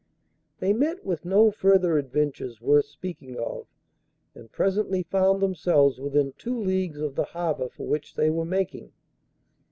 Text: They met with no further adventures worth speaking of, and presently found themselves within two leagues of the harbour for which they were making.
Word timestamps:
They 0.57 0.73
met 0.73 1.05
with 1.05 1.25
no 1.25 1.51
further 1.51 1.99
adventures 1.99 2.59
worth 2.59 2.85
speaking 2.85 3.37
of, 3.37 3.67
and 4.33 4.51
presently 4.51 5.03
found 5.03 5.43
themselves 5.43 5.99
within 6.01 6.33
two 6.39 6.59
leagues 6.59 6.99
of 7.01 7.13
the 7.13 7.25
harbour 7.25 7.69
for 7.69 7.85
which 7.85 8.15
they 8.15 8.31
were 8.31 8.43
making. 8.45 8.93